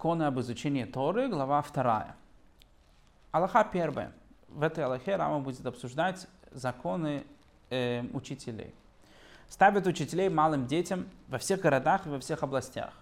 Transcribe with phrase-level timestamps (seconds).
[0.00, 2.16] законы об изучении Торы, глава 2.
[3.32, 4.12] Аллаха первая.
[4.48, 7.24] В этой Аллахе Рама будет обсуждать законы
[7.68, 8.72] э, учителей.
[9.50, 12.94] Ставят учителей малым детям во всех городах и во всех областях.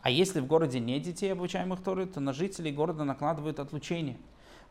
[0.00, 4.16] А если в городе нет детей, обучаемых Торы, то на жителей города накладывают отлучение.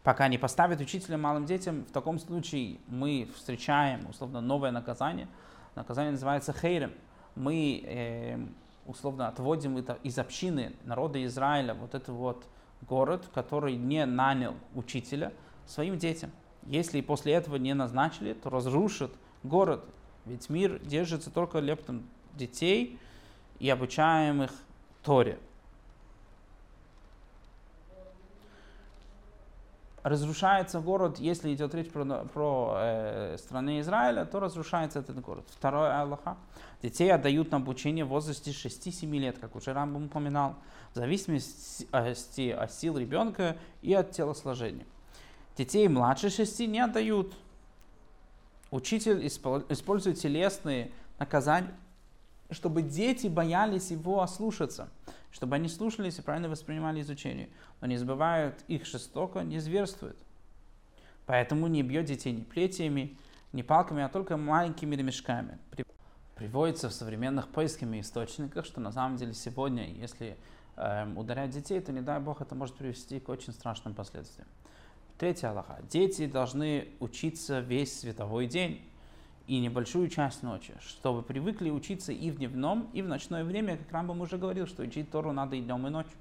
[0.01, 5.27] Пока не поставят учителя малым детям, в таком случае мы встречаем, условно, новое наказание.
[5.75, 6.93] Наказание называется хейрем.
[7.35, 8.39] Мы, э,
[8.87, 12.45] условно, отводим это из общины народа Израиля, вот этот вот
[12.81, 15.33] город, который не нанял учителя
[15.65, 16.31] своим детям.
[16.65, 19.11] Если после этого не назначили, то разрушат
[19.43, 19.85] город.
[20.25, 22.99] Ведь мир держится только лептом детей
[23.59, 24.51] и обучаемых
[25.03, 25.39] Торе.
[30.07, 35.45] Разрушается город, если идет речь про, про э, страны Израиля, то разрушается этот город.
[35.49, 36.37] Второе Аллаха.
[36.81, 40.55] Детей отдают на обучение в возрасте 6-7 лет, как уже Рамбам упоминал,
[40.93, 44.85] в зависимости от сил ребенка и от телосложения.
[45.57, 47.33] Детей младше 6 не отдают.
[48.71, 51.75] Учитель использует телесные наказания
[52.49, 54.89] чтобы дети боялись его ослушаться,
[55.37, 57.49] чтобы они слушались и правильно воспринимали изучение.
[57.79, 60.17] Но не забывают их жестоко, не зверствуют.
[61.27, 63.15] Поэтому не бьет детей ни плетиями,
[63.53, 65.59] ни палками, а только маленькими ремешками.
[66.33, 70.37] Приводится в современных поисках источниках, что на самом деле сегодня, если
[70.75, 74.47] э, ударять детей, то не дай бог это может привести к очень страшным последствиям.
[75.19, 75.79] Третья Аллаха.
[75.87, 78.81] Дети должны учиться весь световой день
[79.47, 83.91] и небольшую часть ночи, чтобы привыкли учиться и в дневном, и в ночное время, как
[83.91, 86.13] Рамбам уже говорил, что учить Тору надо и днем, и ночью.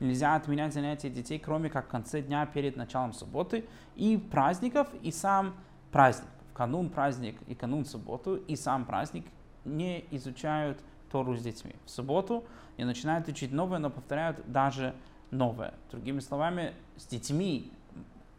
[0.00, 5.12] Нельзя отменять занятия детей, кроме как в конце дня перед началом субботы, и праздников, и
[5.12, 5.54] сам
[5.92, 6.28] праздник.
[6.50, 9.26] В канун праздник и канун субботу, и сам праздник
[9.64, 11.74] не изучают Тору с детьми.
[11.84, 12.44] В субботу
[12.78, 14.94] не начинают учить новое, но повторяют даже
[15.30, 15.74] новое.
[15.90, 17.70] Другими словами, с детьми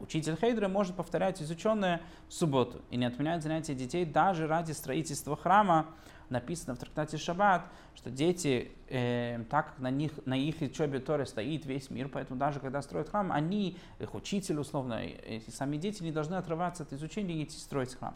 [0.03, 5.37] Учитель Хейдра может повторять изученное в субботу и не отменять занятия детей даже ради строительства
[5.37, 5.87] храма.
[6.29, 7.65] Написано в трактате Шаббат,
[7.95, 12.37] что дети, э, так как на, них, на их учебе Торы стоит весь мир, поэтому
[12.37, 16.91] даже когда строят храм, они, их учитель условно, и сами дети не должны отрываться от
[16.91, 18.13] изучения и идти строить храм.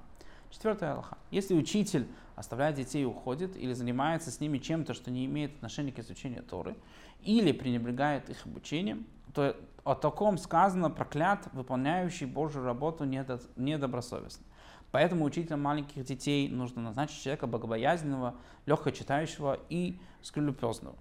[0.50, 1.18] Четвертая Аллаха.
[1.31, 5.94] Если учитель оставляет детей и уходит, или занимается с ними чем-то, что не имеет отношения
[5.94, 6.75] к изучению Торы,
[7.24, 9.56] или пренебрегает их обучением, то
[9.88, 14.46] о таком сказано проклят, выполняющий Божью работу недобросовестно.
[14.92, 20.98] Поэтому учителям маленьких детей нужно назначить человека богобоязненного, легко читающего и скрупулезного.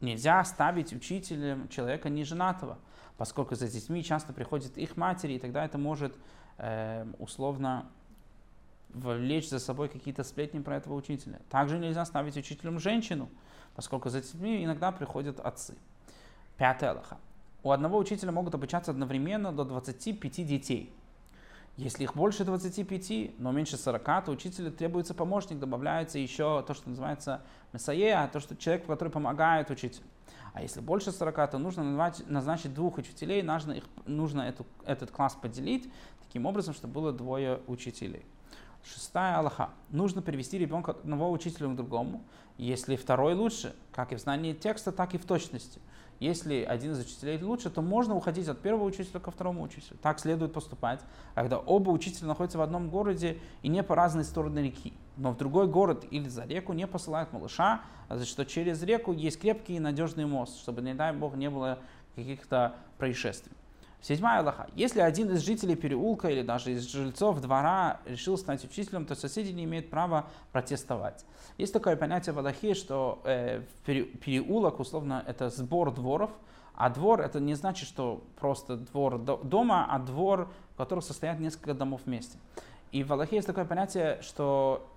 [0.00, 2.78] Нельзя ставить учителем человека неженатого,
[3.16, 6.14] поскольку за детьми часто приходят их матери, и тогда это может
[6.58, 7.86] э, условно
[8.90, 11.40] вовлечь за собой какие-то сплетни про этого учителя.
[11.50, 13.28] Также нельзя ставить учителем женщину,
[13.74, 15.74] поскольку за детьми иногда приходят отцы.
[16.56, 17.18] Пятая Аллаха
[17.62, 20.92] у одного учителя могут обучаться одновременно до 25 детей.
[21.76, 26.88] Если их больше 25, но меньше 40, то учителю требуется помощник, добавляется еще то, что
[26.88, 27.42] называется
[27.72, 30.04] мессае, то, что человек, который помогает учителю.
[30.54, 31.84] А если больше 40, то нужно
[32.26, 35.88] назначить двух учителей, нужно, их, нужно эту, этот класс поделить
[36.26, 38.26] таким образом, чтобы было двое учителей.
[38.84, 39.70] Шестая Аллаха.
[39.90, 42.22] Нужно перевести ребенка от одного учителя к другому,
[42.56, 45.80] если второй лучше, как и в знании текста, так и в точности.
[46.20, 49.98] Если один из учителей лучше, то можно уходить от первого учителя ко второму учителю.
[50.02, 51.00] Так следует поступать,
[51.34, 54.92] когда оба учителя находятся в одном городе и не по разные стороны реки.
[55.16, 59.12] Но в другой город или за реку не посылают малыша, а за что через реку
[59.12, 61.78] есть крепкий и надежный мост, чтобы, не дай бог, не было
[62.16, 63.52] каких-то происшествий.
[64.00, 64.68] Седьмая Аллаха.
[64.76, 69.50] Если один из жителей переулка или даже из жильцов двора решил стать учителем, то соседи
[69.50, 71.24] не имеют права протестовать.
[71.56, 76.30] Есть такое понятие в Аллахе, что э, переулок, условно, это сбор дворов,
[76.74, 81.74] а двор это не значит, что просто двор дома, а двор, в котором состоят несколько
[81.74, 82.38] домов вместе.
[82.92, 84.88] И в Аллахе есть такое понятие, что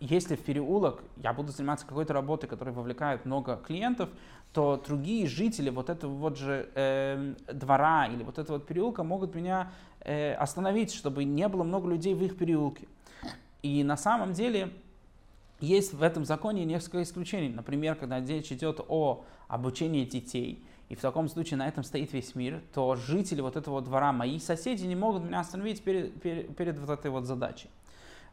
[0.00, 4.08] если в переулок я буду заниматься какой-то работой, которая вовлекает много клиентов,
[4.52, 9.34] то другие жители вот этого вот же э, двора или вот этого вот переулка могут
[9.34, 9.70] меня
[10.00, 12.88] э, остановить, чтобы не было много людей в их переулке.
[13.62, 14.72] И на самом деле
[15.60, 17.50] есть в этом законе несколько исключений.
[17.50, 22.34] Например, когда речь идет о обучении детей, и в таком случае на этом стоит весь
[22.34, 26.78] мир, то жители вот этого двора, мои соседи, не могут меня остановить перед, перед, перед
[26.78, 27.68] вот этой вот задачей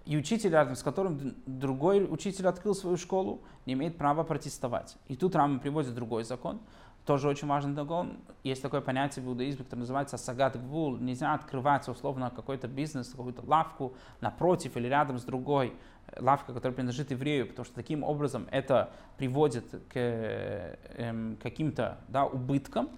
[0.08, 4.96] и учитель, рядом с которым другой учитель открыл свою школу, не имеет права протестовать.
[5.10, 6.62] И тут Рама приводит другой закон.
[7.06, 8.18] тоже очень важный закон.
[8.44, 10.98] Есть такое понятие в иудаизме, которое называется сагат гвул.
[10.98, 15.74] Нельзя открывать условно какой-то бизнес, какую-то лавку напротив или рядом с другой
[16.18, 22.90] лавкой, которая принадлежит еврею, потому что таким образом это приводит к эм, каким-то да, убыткам.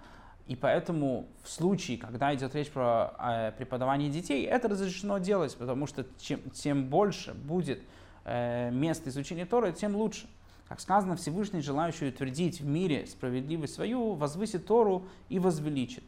[0.49, 5.85] И поэтому в случае, когда идет речь про э, преподавание детей, это разрешено делать, потому
[5.85, 7.83] что чем, тем больше будет
[8.25, 10.27] э, мест изучения Торы, тем лучше.
[10.67, 16.03] Как сказано, Всевышний, желающий утвердить в мире справедливость свою, возвысит Тору и возвеличит.